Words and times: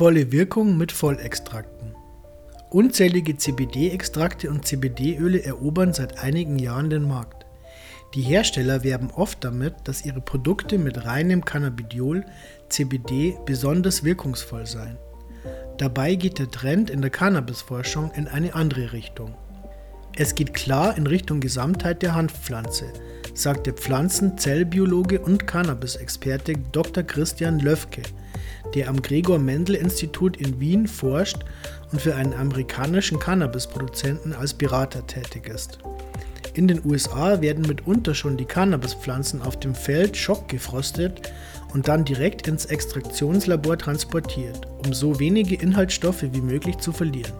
Volle 0.00 0.32
Wirkung 0.32 0.78
mit 0.78 0.92
Vollextrakten. 0.92 1.94
Unzählige 2.70 3.36
CBD-Extrakte 3.36 4.48
und 4.48 4.66
CBD-Öle 4.66 5.44
erobern 5.44 5.92
seit 5.92 6.24
einigen 6.24 6.58
Jahren 6.58 6.88
den 6.88 7.06
Markt. 7.06 7.44
Die 8.14 8.22
Hersteller 8.22 8.82
werben 8.82 9.10
oft 9.10 9.44
damit, 9.44 9.74
dass 9.84 10.06
ihre 10.06 10.22
Produkte 10.22 10.78
mit 10.78 11.04
reinem 11.04 11.44
Cannabidiol 11.44 12.24
CBD 12.70 13.36
besonders 13.44 14.02
wirkungsvoll 14.02 14.66
seien. 14.66 14.96
Dabei 15.76 16.14
geht 16.14 16.38
der 16.38 16.50
Trend 16.50 16.88
in 16.88 17.02
der 17.02 17.10
Cannabisforschung 17.10 18.10
in 18.12 18.26
eine 18.26 18.54
andere 18.54 18.94
Richtung. 18.94 19.34
Es 20.16 20.34
geht 20.34 20.54
klar 20.54 20.96
in 20.96 21.06
Richtung 21.06 21.40
Gesamtheit 21.40 22.00
der 22.00 22.14
Hanfpflanze, 22.14 22.86
sagt 23.34 23.66
der 23.66 23.74
Pflanzenzellbiologe 23.74 25.20
und 25.20 25.46
Cannabis-Experte 25.46 26.54
Dr. 26.72 27.02
Christian 27.02 27.58
Löfke, 27.58 28.00
der 28.74 28.88
am 28.88 29.00
Gregor 29.02 29.38
Mendel 29.38 29.76
Institut 29.76 30.36
in 30.36 30.60
Wien 30.60 30.86
forscht 30.86 31.38
und 31.92 32.00
für 32.00 32.14
einen 32.14 32.34
amerikanischen 32.34 33.18
Cannabisproduzenten 33.18 34.32
als 34.32 34.54
Berater 34.54 35.06
tätig 35.06 35.48
ist. 35.48 35.78
In 36.54 36.66
den 36.66 36.84
USA 36.84 37.40
werden 37.40 37.66
mitunter 37.66 38.14
schon 38.14 38.36
die 38.36 38.44
Cannabispflanzen 38.44 39.40
auf 39.42 39.58
dem 39.60 39.74
Feld 39.74 40.16
schockgefrostet 40.16 41.30
und 41.72 41.86
dann 41.86 42.04
direkt 42.04 42.48
ins 42.48 42.66
Extraktionslabor 42.66 43.78
transportiert, 43.78 44.66
um 44.84 44.92
so 44.92 45.20
wenige 45.20 45.54
Inhaltsstoffe 45.54 46.24
wie 46.32 46.40
möglich 46.40 46.78
zu 46.78 46.92
verlieren. 46.92 47.32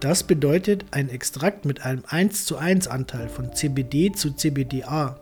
Das 0.00 0.22
bedeutet, 0.22 0.84
ein 0.90 1.08
Extrakt 1.08 1.64
mit 1.64 1.84
einem 1.84 2.04
1 2.06 2.44
zu 2.44 2.56
1 2.56 2.88
Anteil 2.88 3.28
von 3.28 3.52
CBD 3.54 4.12
zu 4.12 4.32
CBDA 4.32 5.18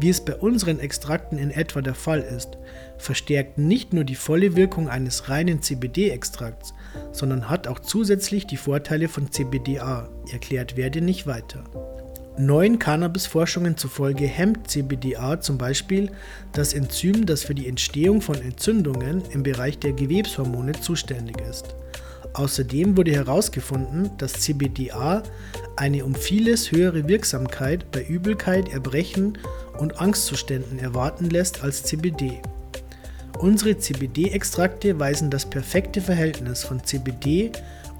wie 0.00 0.08
es 0.08 0.24
bei 0.24 0.34
unseren 0.34 0.80
Extrakten 0.80 1.38
in 1.38 1.50
etwa 1.50 1.82
der 1.82 1.94
Fall 1.94 2.20
ist, 2.20 2.56
verstärkt 2.96 3.58
nicht 3.58 3.92
nur 3.92 4.04
die 4.04 4.14
volle 4.14 4.56
Wirkung 4.56 4.88
eines 4.88 5.28
reinen 5.28 5.62
CBD-Extrakts, 5.62 6.74
sondern 7.12 7.48
hat 7.48 7.68
auch 7.68 7.78
zusätzlich 7.78 8.46
die 8.46 8.56
Vorteile 8.56 9.08
von 9.08 9.30
CBDA, 9.30 10.08
erklärt 10.32 10.76
werde 10.76 11.00
nicht 11.00 11.26
weiter. 11.26 11.64
Neuen 12.38 12.78
Cannabis-Forschungen 12.78 13.76
zufolge 13.76 14.26
hemmt 14.26 14.70
CBDA 14.70 15.40
zum 15.40 15.58
Beispiel 15.58 16.10
das 16.52 16.72
Enzym, 16.72 17.26
das 17.26 17.42
für 17.42 17.54
die 17.54 17.68
Entstehung 17.68 18.20
von 18.22 18.40
Entzündungen 18.40 19.22
im 19.32 19.42
Bereich 19.42 19.78
der 19.78 19.92
Gewebshormone 19.92 20.72
zuständig 20.80 21.40
ist. 21.40 21.74
Außerdem 22.32 22.96
wurde 22.96 23.12
herausgefunden, 23.12 24.10
dass 24.18 24.34
CBDA 24.34 25.22
eine 25.76 26.04
um 26.04 26.14
vieles 26.14 26.70
höhere 26.70 27.08
Wirksamkeit 27.08 27.90
bei 27.90 28.04
Übelkeit, 28.04 28.72
Erbrechen 28.72 29.36
und 29.78 30.00
Angstzuständen 30.00 30.78
erwarten 30.78 31.28
lässt 31.28 31.62
als 31.62 31.82
CBD. 31.82 32.40
Unsere 33.40 33.76
CBD-Extrakte 33.76 34.98
weisen 34.98 35.30
das 35.30 35.48
perfekte 35.48 36.00
Verhältnis 36.00 36.62
von 36.62 36.84
CBD 36.84 37.50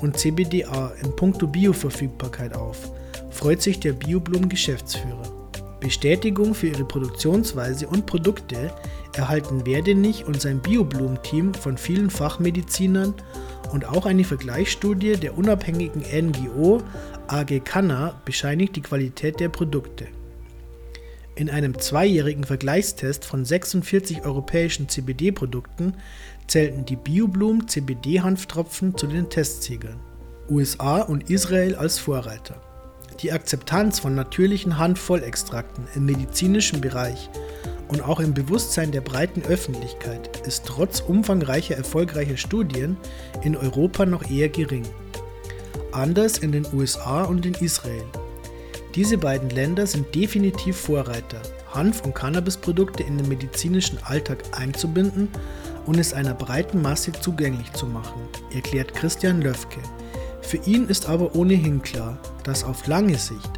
und 0.00 0.18
CBDA 0.18 0.92
in 1.02 1.16
puncto 1.16 1.46
Bioverfügbarkeit 1.46 2.54
auf, 2.54 2.92
freut 3.40 3.62
sich 3.62 3.80
der 3.80 3.94
BioBlum 3.94 4.50
Geschäftsführer. 4.50 5.22
Bestätigung 5.80 6.54
für 6.54 6.66
ihre 6.66 6.84
Produktionsweise 6.84 7.86
und 7.86 8.04
Produkte 8.04 8.70
erhalten 9.14 9.64
Werdenich 9.64 10.26
und 10.26 10.38
sein 10.38 10.60
BioBlum-Team 10.60 11.54
von 11.54 11.78
vielen 11.78 12.10
Fachmedizinern 12.10 13.14
und 13.72 13.88
auch 13.88 14.04
eine 14.04 14.24
Vergleichsstudie 14.24 15.16
der 15.16 15.38
unabhängigen 15.38 16.02
NGO 16.02 16.82
AG 17.28 17.60
Canna 17.64 18.20
bescheinigt 18.26 18.76
die 18.76 18.82
Qualität 18.82 19.40
der 19.40 19.48
Produkte. 19.48 20.06
In 21.34 21.48
einem 21.48 21.78
zweijährigen 21.78 22.44
Vergleichstest 22.44 23.24
von 23.24 23.46
46 23.46 24.22
europäischen 24.22 24.90
CBD-Produkten 24.90 25.94
zählten 26.46 26.84
die 26.84 26.96
BioBloom 26.96 27.68
CBD-Hanftropfen 27.68 28.98
zu 28.98 29.06
den 29.06 29.30
Testsiegeln. 29.30 29.98
USA 30.50 31.00
und 31.00 31.30
Israel 31.30 31.74
als 31.74 31.98
Vorreiter. 31.98 32.60
Die 33.20 33.32
Akzeptanz 33.32 33.98
von 33.98 34.14
natürlichen 34.14 34.78
Hanfvollextrakten 34.78 35.88
im 35.94 36.06
medizinischen 36.06 36.80
Bereich 36.80 37.28
und 37.88 38.02
auch 38.02 38.20
im 38.20 38.34
Bewusstsein 38.34 38.92
der 38.92 39.00
breiten 39.00 39.42
Öffentlichkeit 39.42 40.46
ist 40.46 40.64
trotz 40.64 41.00
umfangreicher 41.00 41.76
erfolgreicher 41.76 42.36
Studien 42.36 42.96
in 43.42 43.56
Europa 43.56 44.06
noch 44.06 44.30
eher 44.30 44.48
gering. 44.48 44.84
Anders 45.92 46.38
in 46.38 46.52
den 46.52 46.66
USA 46.72 47.24
und 47.24 47.44
in 47.44 47.54
Israel. 47.54 48.04
Diese 48.94 49.18
beiden 49.18 49.50
Länder 49.50 49.86
sind 49.86 50.14
definitiv 50.14 50.76
Vorreiter, 50.76 51.42
Hanf- 51.72 52.02
und 52.04 52.14
Cannabisprodukte 52.14 53.02
in 53.02 53.18
den 53.18 53.28
medizinischen 53.28 53.98
Alltag 54.02 54.42
einzubinden 54.52 55.28
und 55.86 55.98
es 55.98 56.12
einer 56.12 56.34
breiten 56.34 56.82
Masse 56.82 57.12
zugänglich 57.12 57.72
zu 57.72 57.86
machen, 57.86 58.20
erklärt 58.52 58.94
Christian 58.94 59.42
Löfke. 59.42 59.80
Für 60.42 60.58
ihn 60.58 60.88
ist 60.88 61.08
aber 61.08 61.34
ohnehin 61.34 61.82
klar, 61.82 62.18
dass 62.44 62.64
auf 62.64 62.86
lange 62.86 63.18
Sicht 63.18 63.50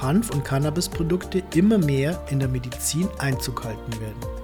Hanf- 0.00 0.30
und 0.30 0.44
Cannabisprodukte 0.44 1.42
immer 1.54 1.78
mehr 1.78 2.22
in 2.30 2.38
der 2.38 2.48
Medizin 2.48 3.08
Einzug 3.18 3.64
halten 3.64 4.00
werden. 4.00 4.37